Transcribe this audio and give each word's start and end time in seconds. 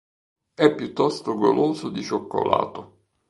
È 0.55 0.73
piuttosto 0.73 1.35
goloso 1.35 1.89
di 1.91 2.01
cioccolato. 2.01 3.09